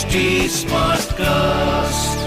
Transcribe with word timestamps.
HD 0.00 0.20
Smartcast. 0.48 2.20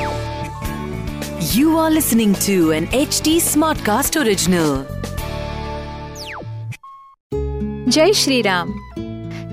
You 1.52 1.78
are 1.78 1.90
listening 1.90 2.34
to 2.46 2.72
an 2.72 2.86
HD 2.98 3.32
Smartcast 3.46 4.18
original. 4.22 4.74
जय 7.90 8.14
श्री 8.14 8.42
राम 8.42 8.74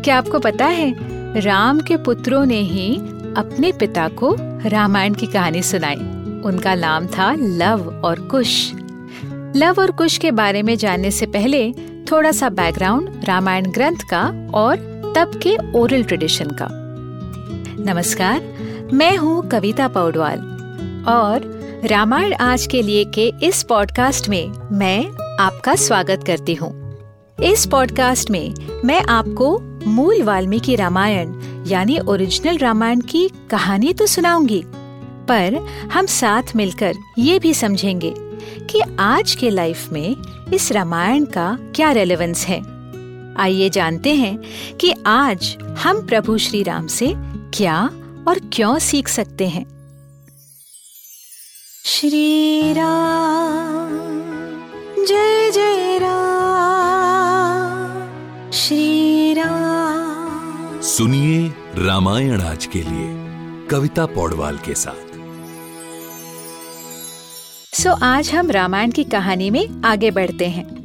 क्या 0.04 0.16
आपको 0.18 0.38
पता 0.38 0.66
है 0.66 1.40
राम 1.40 1.80
के 1.80 1.96
पुत्रों 2.04 2.44
ने 2.46 2.60
ही 2.72 2.88
अपने 3.36 3.72
पिता 3.80 4.08
को 4.22 4.34
रामायण 4.66 5.14
की 5.14 5.26
कहानी 5.26 5.62
सुनाई 5.62 5.96
उनका 6.50 6.74
नाम 6.74 7.06
था 7.06 7.32
लव 7.38 7.88
और 8.04 8.20
कुश 8.28 8.56
लव 9.56 9.80
और 9.80 9.90
कुश 9.92 10.18
के 10.18 10.30
बारे 10.42 10.62
में 10.62 10.76
जानने 10.76 11.10
से 11.10 11.26
पहले 11.38 11.62
थोड़ा 12.12 12.32
सा 12.32 12.50
बैकग्राउंड 12.60 13.24
रामायण 13.24 13.70
ग्रंथ 13.70 14.08
का 14.10 14.22
और 14.54 14.76
तब 15.16 15.40
के 15.42 15.56
ओरल 15.78 16.04
ट्रेडिशन 16.04 16.50
का 16.62 16.68
नमस्कार, 17.80 18.40
मैं 18.92 19.16
हूँ 19.16 19.48
कविता 19.48 19.86
पौडवाल 19.88 20.38
और 21.08 21.44
रामायण 21.84 22.32
आज 22.34 22.66
के 22.66 22.82
लिए 22.82 23.04
के 23.04 23.26
इस 23.42 23.62
पॉडकास्ट 23.62 24.28
में 24.28 24.52
मैं 24.72 25.06
आपका 25.40 25.74
स्वागत 25.74 26.24
करती 26.26 26.54
हूँ। 26.54 26.70
इस 27.42 27.64
पॉडकास्ट 27.66 28.30
में 28.30 28.54
मैं 28.84 29.00
आपको 29.02 29.58
मूल 29.86 30.22
वाल्मीकि 30.22 30.74
रामायण, 30.76 31.32
यानी 31.66 31.98
ओरिजिनल 31.98 32.58
रामायण 32.58 33.00
की 33.00 33.28
कहानी 33.50 33.92
तो 33.92 34.06
सुनाऊँगी, 34.06 34.62
पर 35.28 35.56
हम 35.92 36.06
साथ 36.06 36.54
मिलकर 36.56 36.94
ये 37.18 37.38
भी 37.38 37.54
समझेंगे 37.54 38.14
कि 38.70 38.82
आज 39.00 39.34
के 39.34 39.50
लाइफ 39.50 39.88
में 39.92 40.16
इस 40.52 40.70
रामायण 40.72 41.24
का 41.24 41.56
क्या 41.74 41.90
रेलेवेंस 41.92 42.46
है। 42.46 42.60
आइए 43.38 43.68
जानते 43.70 44.14
हैं 44.14 44.38
कि 44.80 44.92
आज 45.06 45.56
हम 45.78 46.06
प्रभु 46.06 46.38
श्री 46.38 46.62
राम 46.62 46.86
से 46.86 47.12
क्या 47.54 47.90
और 48.28 48.40
क्यों 48.52 48.78
सीख 48.78 49.08
सकते 49.08 49.48
हैं? 49.48 49.66
श्री 51.84 52.72
राम 52.72 55.04
जय 55.04 55.50
जय 55.50 55.98
राम। 55.98 58.50
श्री 58.50 59.34
राम। 59.34 60.80
सुनिए 60.80 61.52
रामायण 61.76 62.40
आज 62.40 62.66
के 62.66 62.78
लिए 62.78 63.26
कविता 63.66 64.06
पौडवाल 64.06 64.56
के 64.56 64.74
साथ। 64.74 65.10
सो 67.82 67.90
so, 67.90 68.02
आज 68.02 68.30
हम 68.30 68.50
रामायण 68.50 68.90
की 68.90 69.04
कहानी 69.04 69.50
में 69.50 69.68
आगे 69.84 70.10
बढ़ते 70.10 70.46
हैं। 70.46 70.80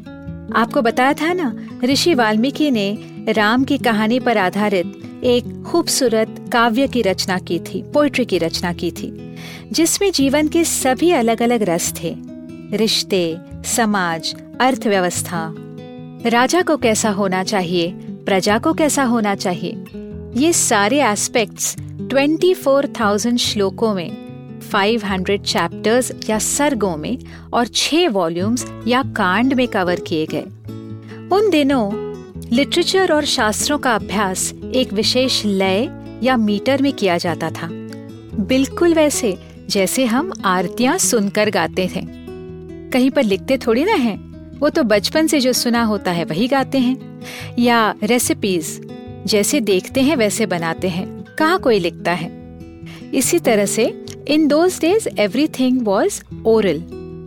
आपको 0.56 0.82
बताया 0.82 1.14
था 1.14 1.34
ना 1.34 1.56
ऋषि 1.84 2.14
वाल्मीकि 2.14 2.72
ने 2.72 3.14
राम 3.30 3.64
की 3.64 3.78
कहानी 3.78 4.20
पर 4.20 4.38
आधारित 4.38 5.02
एक 5.26 5.64
खूबसूरत 5.64 6.50
काव्य 6.54 6.88
की 6.88 7.02
रचना 7.02 7.38
की 7.38 7.60
थी 7.60 7.82
पोइट्री 7.82 8.26
की 8.26 8.38
रचना 8.38 8.74
की 8.74 8.92
थी 8.92 9.36
जिसमें 9.72 10.12
जीवन 10.12 10.48
के 10.48 10.64
सभी 10.64 11.12
अलग 11.12 11.42
अलग 11.42 11.64
रस 11.64 11.94
थे। 12.04 12.16
रिश्ते 12.78 13.38
समाज 13.66 14.36
अर्थव्यवस्था। 14.62 15.56
राजा 16.30 16.62
को 16.62 16.78
कैसा 16.78 17.10
होना 17.10 17.44
चाहिए 17.44 17.92
प्रजा 18.26 18.58
को 18.58 18.74
कैसा 18.74 19.04
होना 19.04 19.36
चाहिए 19.36 19.86
ये 20.36 20.54
सारे 20.54 21.04
एस्पेक्ट्स 21.04 21.76
24,000 22.12 23.38
श्लोकों 23.38 23.94
में 23.94 24.12
500 24.74 25.46
चैप्टर्स 25.46 26.12
या 26.30 26.40
सर्गों 26.40 26.98
में 26.98 27.18
और 27.54 27.68
छह 27.68 28.10
वॉल्यूम्स 28.10 28.66
या 28.88 29.04
कांड 29.04 29.54
में 29.54 29.68
कवर 29.68 30.00
किए 30.00 30.26
गए। 30.26 30.44
उन 31.36 31.50
दिनों 31.50 32.06
लिटरेचर 32.52 33.14
और 33.14 33.26
शास्त्रों 33.26 33.78
का 33.78 33.96
अभ्यास 33.96 34.54
एक 34.76 34.94
विशेष 34.94 35.46
लय 35.46 35.92
या 36.24 36.38
मीटर 36.38 36.82
में 36.82 36.94
किया 36.94 37.18
जाता 37.18 37.50
था। 37.50 37.68
बिल्कुल 38.40 38.94
वैसे, 38.94 39.38
जैसे 39.70 40.06
हम 40.06 40.34
आरतियाँ 40.46 40.98
सुनकर 40.98 41.50
गाते 41.50 41.90
थे। 41.96 42.02
कहीं 42.90 43.12
पर 43.12 43.24
लिखते 43.24 43.58
थोड़ी 43.58 43.84
ना 43.84 43.94
हैं, 43.94 44.36
वो 44.60 44.70
तो 44.70 44.84
बचपन 44.84 45.28
से 45.28 45.40
जो 45.40 45.54
सुना 45.54 45.84
होता 45.84 46.12
है 46.12 46.26
वही 46.26 46.48
गाते 46.48 46.78
हैं। 46.78 47.22
या 47.60 47.96
रेसिपीज़ 48.04 48.82
जैसे 49.26 49.60
देखते 49.60 50.02
हैं 50.02 50.16
वैसे 50.16 50.46
बनाते 50.46 50.88
हैं, 50.90 51.26
कहाँ 51.38 51.60
कोई 51.60 51.80
लिखता 51.80 52.12
है? 52.12 52.60
इसी 53.14 53.40
तरह 53.40 53.66
से 53.66 54.06
in 54.28 54.48
those 54.48 54.80
days 54.82 55.08
everything 55.20 55.86
was 55.86 56.22
oral 56.46 56.84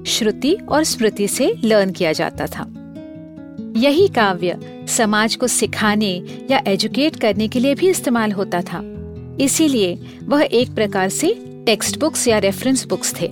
Shruti 0.07 0.57
और 0.69 0.85
स्मृति 0.85 1.29
से 1.29 1.55
लर्न 1.65 1.91
किया 1.91 2.13
जाता 2.13 2.47
था। 2.47 2.67
यही 3.77 4.09
काव्य 4.09 4.78
समाज 4.89 5.37
को 5.37 5.47
सिखाने 5.47 6.23
या 6.51 6.63
एजुकेट 6.67 7.17
करने 7.17 7.49
के 7.49 7.61
लिए 7.61 7.75
भी 7.75 7.89
इस्तेमाल 7.89 8.33
होता 8.33 8.61
था। 8.61 8.81
इसीलिए 9.41 9.99
वह 10.23 10.49
एक 10.53 10.75
प्रकार 10.75 11.09
से 11.09 11.35
टेक्स्ट 11.67 12.01
बुक्स 12.01 12.29
या 12.29 12.39
रेफरेंस 12.39 12.87
बुक्स 12.87 13.15
थे। 13.21 13.31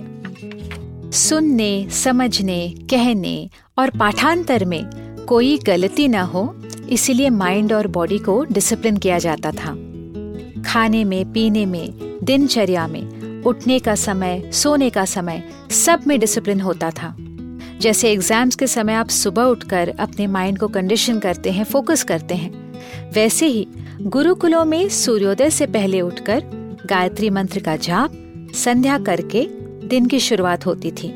सुनने, 1.11 1.89
समझने, 1.89 2.75
कहने 2.89 3.49
और 3.79 3.89
पाठांतर 3.89 4.65
में 4.65 4.85
कोई 5.29 5.57
गलती 5.57 6.07
ना 6.07 6.21
हो, 6.21 6.55
इसीलिए 6.89 7.29
माइंड 7.29 7.73
और 7.73 7.87
बॉडी 7.87 8.17
को 8.17 8.45
डिसिप्लिन 8.51 8.97
किया 8.97 9.19
जाता 9.19 9.51
था। 9.51 9.75
खाने 10.61 11.03
में, 11.03 11.33
पीने 11.33 11.65
में, 11.65 12.17
दिनचर्या 12.23 12.87
में, 12.87 13.43
उठने 13.43 13.79
का 13.79 13.95
समय, 13.95 14.49
सोने 14.53 14.89
का 14.89 15.05
समय 15.05 15.43
सब 15.71 16.01
में 16.07 16.19
डिसिप्लिन 16.19 16.61
होता 16.61 16.91
था। 16.91 17.15
जैसे 17.81 18.11
एग्ज़ाम्स 18.11 18.55
के 18.55 18.67
समय 18.67 18.93
आप 18.93 19.09
सुबह 19.09 19.43
उठकर 19.43 19.93
अपने 19.99 20.27
माइंड 20.27 20.59
को 20.59 20.67
कंडीशन 20.67 21.19
करते 21.19 21.51
हैं 21.51 21.63
फोकस 21.63 22.03
करते 22.03 22.35
हैं। 22.35 22.51
वैसे 23.13 23.47
ही, 23.47 23.67
गुरुकुलों 24.01 24.65
में 24.65 24.89
सूर्योदय 24.89 25.49
से 25.49 25.65
पहले 25.65 26.01
उठकर 26.01 26.43
गायत्री 26.85 27.29
मंत्र 27.29 27.59
का 27.59 27.75
जाप 27.75 28.11
संध्या 28.55 28.97
करके 28.97 29.47
दिन 29.87 30.05
की 30.05 30.19
शुरुआत 30.19 30.65
होती 30.65 30.91
थी। 30.91 31.09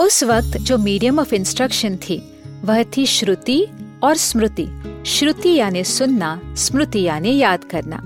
उस 0.00 0.24
वक्त 0.24 0.58
जो 0.58 0.78
मीडियम 0.78 1.18
ऑफ़ 1.18 1.34
इंस्ट्रक्शन 1.34 1.96
थी, 1.96 2.22
वह 2.64 2.82
थी 2.82 3.06
श्रुति 3.06 3.66
और 4.02 4.16
स्मृति। 4.16 4.68
श्रुति 5.06 5.54
यानी 5.54 5.84
सुनना, 5.84 6.40
स्मृति 6.56 7.02
यानी 7.02 7.36
याद 7.38 7.64
करना। 7.64 8.00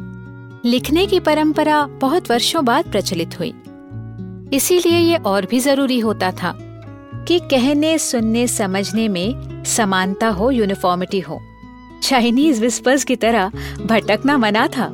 लिखने 0.64 1.06
की 1.06 1.20
परंपरा 1.20 1.86
बहुत 1.86 2.31
वर्षों 2.31 2.64
बाद 2.64 2.84
प्रचलित 2.84 3.38
हुई। 3.38 3.54
इसीलिए 4.52 4.98
ये 4.98 5.16
और 5.16 5.46
भी 5.46 5.60
ज़रूरी 5.60 5.98
होता 5.98 6.30
था 6.32 6.52
कि 7.28 7.38
कहने, 7.38 7.98
सुनने, 7.98 8.46
समझने 8.46 9.08
में 9.08 9.64
समानता 9.64 10.28
हो 10.28 10.50
यूनिफॉर्मिटी 10.50 11.20
हो। 11.20 11.40
चाइनीज़ 12.02 12.60
विस्पर्स 12.60 13.04
की 13.04 13.16
तरह 13.16 13.48
भटकना 13.86 14.36
मना 14.38 14.66
था। 14.68 14.88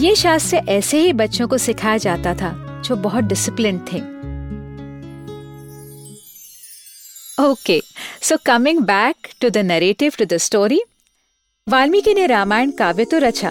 ये 0.00 0.14
शास्त्र 0.14 0.56
ऐसे 0.56 1.00
ही 1.00 1.12
बच्चों 1.12 1.48
को 1.48 1.58
सिखाया 1.58 1.96
जाता 1.96 2.34
था, 2.34 2.82
जो 2.84 2.96
बहुत 2.96 3.24
डिसिप्लिन 3.24 3.78
थे। 3.92 4.00
Okay 7.42 7.80
so 8.22 8.36
coming 8.46 8.80
back 8.80 9.28
to 9.40 9.50
the 9.50 9.58
narrative 9.58 10.12
to 10.18 10.24
the 10.24 10.36
story 10.36 10.80
Valmiki 11.68 12.14
ने 12.14 12.26
रामायण 12.26 12.70
काव्य 12.70 13.04
तो 13.04 13.18
रचा। 13.18 13.50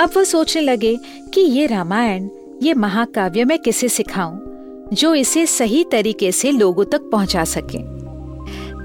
अब 0.00 0.10
वो 0.16 0.24
सोचने 0.24 0.62
लगे 0.62 0.96
कि 1.34 1.40
ये 1.40 1.66
रामायण, 1.66 2.28
ये 2.62 2.74
महाकाव्य 2.74 3.44
मैं 3.44 3.58
किसे 3.58 3.88
सिखाऊं? 3.88 4.47
जो 4.92 5.14
इसे 5.14 5.46
सही 5.46 5.84
तरीके 5.84 6.32
से 6.32 6.50
लोगों 6.50 6.84
तक 6.84 7.00
पहुँचा 7.12 7.44
सके। 7.44 7.78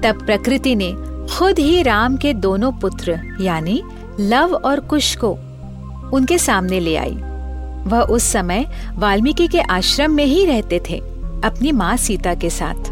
तब 0.02 0.22
प्रकृति 0.26 0.76
ने 0.76 0.92
खुद 1.36 1.58
ही 1.58 1.82
राम 1.82 2.16
के 2.16 2.32
दोनों 2.32 2.72
पुत्र, 2.72 3.20
यानी 3.40 3.82
लव 4.20 4.54
और 4.54 4.80
कुश 4.80 5.16
को 5.16 5.30
उनके 6.12 6.38
सामने 6.38 6.80
ले 6.80 6.96
आई। 6.96 7.14
वह 7.86 8.00
उस 8.00 8.22
समय 8.22 8.66
वाल्मीकि 8.94 9.48
के 9.48 9.60
आश्रम 9.60 10.10
में 10.10 10.24
ही 10.24 10.44
रहते 10.46 10.80
थे, 10.90 10.98
अपनी 11.44 11.72
माँ 11.72 11.96
सीता 11.96 12.34
के 12.34 12.50
साथ। 12.50 12.90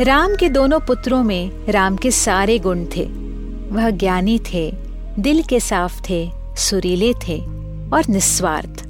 राम 0.00 0.36
के 0.36 0.48
दोनों 0.48 0.80
पुत्रों 0.80 1.22
में 1.22 1.66
राम 1.68 1.96
के 1.96 2.10
सारे 2.10 2.58
गुण 2.58 2.84
थे। 2.96 3.04
वह 3.70 3.90
ज्ञानी 3.90 4.40
थे, 4.52 4.74
दिल 5.18 5.42
के 5.42 5.60
साफ़ 5.60 6.02
थे, 6.10 6.30
सुरीले 6.56 7.12
थे 7.12 7.38
और 7.92 8.02
निस्वार्थ। 8.08 8.84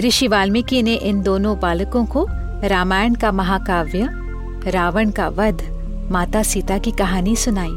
ऋषि 0.00 0.28
वाल्मीकि 0.28 0.82
ने 0.82 0.94
इन 0.94 1.22
दोनों 1.22 1.60
बालकों 1.60 2.06
को 2.06 2.28
रामायण 2.64 3.14
का 3.14 3.32
महाकाव्य, 3.32 4.08
रावण 4.70 5.10
का 5.10 5.28
वध, 5.28 5.62
माता 6.10 6.42
सीता 6.42 6.78
की 6.78 6.90
कहानी 6.90 7.36
सुनाई। 7.36 7.76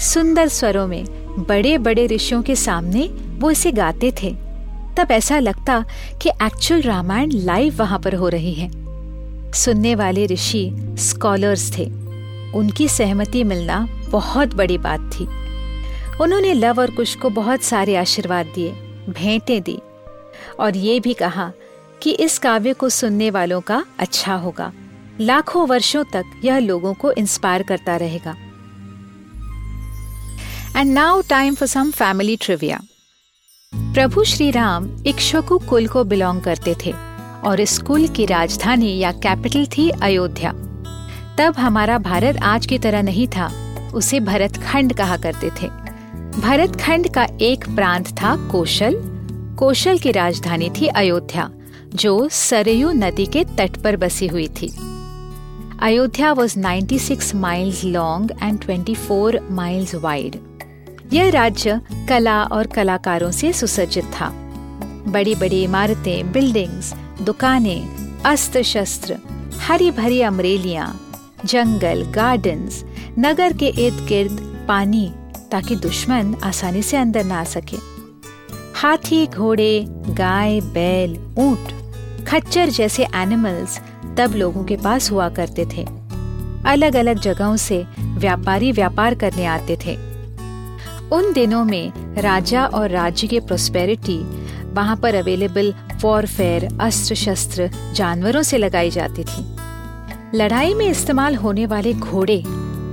सुंदर 0.00 0.48
स्वरों 0.48 0.86
में 0.86 1.04
बड़े 1.48 1.78
बड़े 1.78 2.06
ऋषियों 2.06 2.42
के 2.42 2.56
सामने 2.56 3.06
वो 3.38 3.50
इसे 3.50 3.72
गाते 3.72 4.12
थे। 4.22 4.36
तब 4.96 5.08
ऐसा 5.10 5.38
लगता 5.38 5.84
कि 6.22 6.28
एक्चुअल 6.28 6.82
रामायण 6.82 7.30
लाइव 7.32 7.76
वहाँ 7.76 7.98
पर 7.98 8.14
हो 8.14 8.28
रही 8.28 8.54
है। 8.54 8.70
सुनने 9.52 9.94
वाले 9.94 10.26
ऋषि 10.26 10.94
स्कॉलर्स 10.98 11.78
थे। 11.78 11.84
उनकी 12.52 12.88
सहमति 12.88 13.44
मिलना 13.44 13.88
बहुत 14.10 14.54
बड़ी 14.54 14.78
बात 14.78 15.00
थी। 15.00 15.28
उन्होंने 16.20 16.54
लव 16.54 16.80
और 16.80 16.90
कुश 16.90 17.14
को 17.14 17.30
बहुत 17.30 17.62
सारे 17.62 17.96
आशीर्वाद 17.96 18.46
दिए, 18.46 18.70
भेंटें 19.08 19.62
दी 19.62 19.78
और 20.60 20.76
ये 20.76 21.00
भी 21.00 21.14
कहा 21.14 21.52
कि 22.02 22.10
इस 22.10 22.38
काव्य 22.38 22.72
को 22.72 22.88
सुनने 22.88 23.30
वालों 23.30 23.60
का 23.60 23.84
अच्छा 23.98 24.34
होगा। 24.34 24.72
लाखों 25.20 25.66
वर्षों 25.66 26.04
तक 26.04 26.24
यह 26.44 26.58
लोगों 26.58 26.94
को 26.94 27.12
इंस्पायर 27.12 27.62
करता 27.62 27.96
रहेगा। 27.96 28.34
And 30.76 30.92
now 30.92 31.22
time 31.22 31.54
for 31.54 31.68
some 31.68 31.90
family 31.90 32.36
trivia 32.36 32.80
प्रभु 33.74 34.24
श्री 34.24 34.50
राम 34.50 35.04
इक्ष्वाकु 35.06 35.58
कुल 35.58 35.86
को 35.86 36.04
बिलोंग 36.04 36.40
करते 36.40 36.74
थे 36.86 36.94
और 37.44 37.60
इस 37.60 37.78
कुल 37.78 38.08
की 38.08 38.26
राजधानी 38.26 38.98
या 38.98 39.12
कैपिटल 39.12 39.66
थी 39.66 39.90
अयोध्या। 39.90 40.52
तब 41.38 41.54
हमारा 41.58 41.98
भारत 41.98 42.36
आज 42.36 42.66
की 42.66 42.78
तरह 42.78 43.02
नहीं 43.02 43.28
था, 43.28 43.74
उसे 43.94 44.20
भरतखंड 44.20 44.92
कहा 44.92 45.16
करते 45.16 45.50
थे। 45.50 45.68
भरत 46.40 46.80
खंड 46.80 47.14
का 47.14 47.26
एक 47.40 47.68
प्रांत 47.74 48.08
था 48.08 48.48
कौशल। 48.48 49.00
कौशल 49.58 49.98
की 49.98 50.12
राजधानी 50.12 50.70
थी 50.70 50.86
अयोध्या। 50.86 51.50
जो 51.94 52.28
सरयू 52.28 52.90
नदी 52.90 53.26
के 53.26 53.44
तट 53.44 53.76
पर 53.76 53.96
बसी 53.96 54.26
हुई 54.26 54.48
थी। 54.48 54.68
Ayodhya 55.80 56.32
was 56.32 56.58
96 56.58 57.34
miles 57.34 57.84
long 57.84 58.32
and 58.42 58.58
24 58.58 59.38
miles 59.50 59.94
wide 59.94 60.36
यह 61.12 61.30
राज्य 61.30 61.80
कला 62.08 62.42
और 62.42 62.66
कलाकारों 62.66 63.30
से 63.30 63.52
सुसज्जित 63.52 64.04
था। 64.04 64.28
बड़ी 65.08 65.34
बड़ी 65.34 65.62
इमारतें 65.64 66.32
बिल्डिंग्स 66.32 66.94
दुकानें 67.22 67.88
अस्त्र 68.24 68.62
शस्त्र 68.62 69.16
हरी 69.58 69.90
भरी 69.90 70.20
अमरेलियाँ, 70.20 71.00
जंगल 71.44 72.02
गार्डन्स 72.04 72.84
नगर 73.18 73.52
के 73.52 73.66
इर्द 73.66 74.06
गिर्द 74.08 74.64
पानी 74.68 75.12
ताकि 75.52 75.76
दुश्मन 75.76 76.34
आसानी 76.44 76.82
से 76.82 76.96
अंदर 76.96 77.24
ना 77.24 77.40
आ 77.40 77.44
सके। 77.44 77.76
हाथी, 78.74 79.26
घोड़े, 79.26 79.84
गाय, 79.88 80.60
बैल, 80.60 81.34
ऊँट 81.38 81.77
खच्चर 82.28 82.68
जैसे 82.68 83.04
एनिमल्स 83.14 83.80
तब 84.18 84.32
लोगों 84.36 84.64
के 84.64 84.76
पास 84.76 85.10
हुआ 85.10 85.28
करते 85.28 85.64
थे। 85.66 85.84
अलग 86.66 86.96
अलग 86.96 87.18
जगहों 87.18 87.56
से 87.56 87.86
व्यापारी 88.00 88.72
व्यापार 88.72 89.14
करने 89.14 89.46
आते 89.46 89.76
थे। 89.86 89.94
उन 91.10 91.32
दिनों 91.32 91.64
में 91.64 91.92
राजा 92.22 92.66
और 92.66 92.90
राज्य 92.90 93.26
के 93.26 93.40
प्रोस्पेरिटी 93.40 94.18
वहाँ 94.74 94.96
पर 94.96 95.14
अवेलेबल 95.14 95.74
वॉरफेयर 96.02 96.68
अस्त्र 96.80 97.14
शस्त्र 97.14 97.70
जानवरों 97.94 98.42
से 98.42 98.58
लगाई 98.58 98.90
जाती 98.90 99.24
थी। 99.24 99.46
लड़ाई 100.34 100.74
में 100.74 100.86
इस्तेमाल 100.86 101.34
होने 101.34 101.66
वाले 101.66 101.94
घोड़े, 101.94 102.42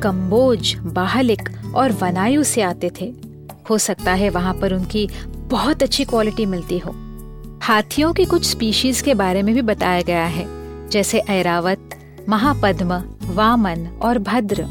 कम्बोज, 0.04 0.76
बाहलिक 0.76 1.50
और 1.76 1.92
वनायु 1.92 2.44
से 2.44 2.62
आते 2.62 2.92
थे। 3.02 3.14
हो 3.70 3.78
सकता 3.78 4.14
है 4.14 4.30
वहाँ 4.30 4.54
पर 4.54 4.74
उनकी 4.74 5.10
बहुत 5.36 5.84
अच्छी 5.84 6.06
क्वालिटी 6.06 6.46
मिलती 6.46 6.80
हो। 6.80 7.05
हाथियों 7.66 8.14
की 8.14 8.26
कुछ 8.26 8.50
स्पीशीज 8.50 9.02
के 9.02 9.14
बारे 9.14 9.42
में 9.42 9.56
भी 9.56 9.62
बताया 9.62 10.02
गया 10.02 10.26
है, 10.26 10.46
जैसे 10.90 11.20
ऐरावत, 11.20 11.90
महापद्म, 12.30 12.94
वामन 13.22 13.88
और 14.02 14.20
भद्र। 14.20 14.66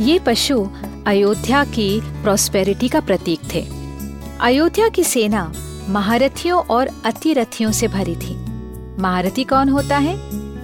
ये 0.00 0.18
पशु 0.18 0.68
अयोध्या 1.06 1.64
की 1.64 2.00
प्रोस्पेरिटी 2.00 2.88
का 2.88 3.00
प्रतीक 3.00 3.40
थे। 3.54 3.64
अयोध्या 4.40 4.88
की 4.88 5.04
सेना 5.04 5.52
महारथियों 5.88 6.60
और 6.60 6.88
अतिरथियों 7.04 7.72
से 7.72 7.88
भरी 7.88 8.16
थी। 8.16 8.36
महारथी 9.00 9.44
कौन 9.44 9.68
होता 9.68 9.98
है? 9.98 10.16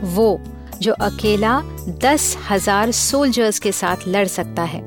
वो, 0.05 0.41
जो 0.83 0.93
अकेला 0.93 1.63
दस 1.89 2.39
हज़ार 2.51 2.91
सोल्जर्स 2.91 3.59
के 3.59 3.73
साथ 3.73 3.97
लड़ 4.09 4.27
सकता 4.27 4.63
है, 4.63 4.83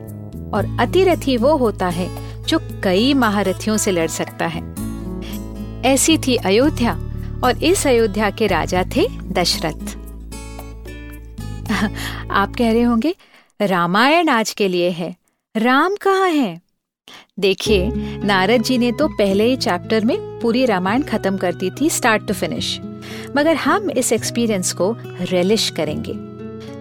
और 0.53 0.77
अतिरथी 0.79 1.37
वो 1.37 1.57
होता 1.57 1.87
है, 1.87 2.09
जो 2.43 2.59
कई 2.83 3.13
महारथियों 3.13 3.77
से 3.77 3.91
लड़ 3.91 4.09
सकता 4.09 4.47
है। 4.47 4.74
ऐसी 5.85 6.17
थी 6.17 6.35
अयोध्या, 6.35 6.93
और 7.43 7.63
इस 7.63 7.87
अयोध्या 7.87 8.29
के 8.29 8.47
राजा 8.47 8.83
थे 8.95 9.07
दशरथ। 9.21 9.97
आप 12.31 12.55
कह 12.55 12.71
रहे 12.71 12.81
होंगे, 12.81 13.15
रामायण 13.61 14.29
आज 14.29 14.53
के 14.53 14.67
लिए 14.67 14.89
है। 14.89 15.15
राम 15.57 15.95
कहाँ 15.95 16.29
है? 16.29 16.61
देखिए, 17.39 17.91
नारद 18.23 18.61
जी 18.61 18.77
ने 18.77 18.91
तो 18.91 19.07
पहले 19.07 19.43
ही 19.43 19.55
चैप्टर 19.55 20.05
में 20.05 20.17
पूरी 20.39 20.65
रामायण 20.65 21.03
खत्म 21.03 21.37
कर 21.37 21.53
दी 21.53 21.71
थी 21.81 21.89
स्टार्ट 21.89 22.27
टू 22.27 22.33
फिनिश 22.33 22.79
मगर 23.37 23.55
हम 23.55 23.91
इस 23.91 24.13
एक्सपीरियंस 24.13 24.73
को 24.73 24.97
रेलिश 25.21 25.69
करेंगे। 25.69 26.13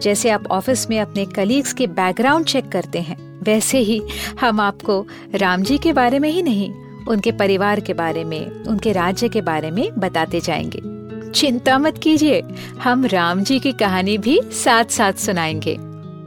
जैसे 0.01 0.31
आप 0.31 0.47
ऑफ़िस 0.47 0.91
में 0.91 1.01
अपने 1.01 1.25
कलीग्स 1.25 1.73
के 1.73 1.87
बैकग्राउंड 1.87 2.47
चेक 2.47 2.69
करते 2.69 3.01
हैं, 3.01 3.41
वैसे 3.43 3.79
ही 3.79 4.03
हम 4.41 4.61
आपको 4.61 5.07
राम 5.35 5.63
जी 5.63 5.79
के 5.79 5.93
बारे 5.93 6.19
में 6.19 6.31
ही 6.31 6.43
नहीं 6.43 6.84
उनके 7.09 7.33
परिवार 7.33 7.81
के 7.81 7.95
बारे 7.95 8.25
में, 8.25 8.65
उनके 8.65 8.93
राज्य 8.93 9.29
के 9.29 9.41
बारे 9.41 9.71
में 9.71 9.91
बताते 9.99 10.41
जाएँगे। 10.41 10.95
चिंता 11.31 11.79
मत 11.79 11.99
कीजिए, 11.99 12.43
हम 12.83 13.07
राम 13.07 13.43
जी 13.43 13.59
की 13.59 13.73
कहानी 13.73 14.19
भी 14.19 14.41
साथ 14.45 14.85
साथ 14.85 15.13
सुनाएँगे। 15.13 15.79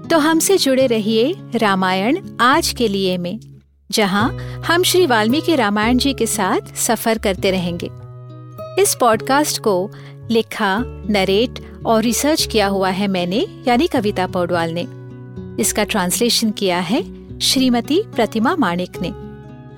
तो 0.08 0.18
हमसे 0.18 0.58
जुड़े 0.58 0.88
रहिए 0.88 1.36
रामायण 1.56 2.18
आज 2.40 2.72
के 2.72 2.88
लिए 2.88 3.18
में, 3.18 3.40
जहाँ 3.92 4.38
हम 4.68 4.84
श्री 4.84 5.06
वाल्मीकि 5.06 5.56
रामायण 5.56 5.98
जी 5.98 6.14
के 6.14 6.26
साथ 6.26 6.76
सफ़र 6.76 7.18
करते 7.18 7.52
रहेंगे। 7.52 7.90
इस 8.82 8.98
पॉडकास्ट 9.00 9.62
को 9.62 9.92
लिखा, 10.32 10.84
नरेट 11.10 11.84
और 11.86 12.04
रिसर्च 12.04 12.46
किया 12.46 12.68
हुआ 12.68 12.90
है 12.90 13.08
मैंने, 13.08 13.48
यानी 13.68 13.88
कविता 13.88 14.28
पौडवाल 14.28 14.76
ने। 14.78 14.88
इसका 15.62 15.84
ट्रांसलेशन 15.84 16.52
किया 16.52 16.80
है 16.80 17.18
श्रीमती 17.40 18.04
प्रतिमा 18.16 18.56
माणिक 18.56 18.92
ने। 19.02 19.27